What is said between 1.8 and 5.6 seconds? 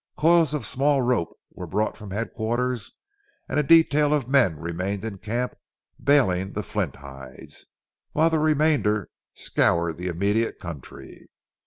from headquarters, and a detail of men remained in camp,